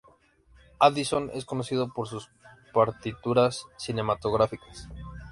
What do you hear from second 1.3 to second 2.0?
es conocido